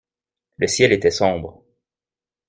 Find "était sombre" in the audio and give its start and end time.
0.93-1.63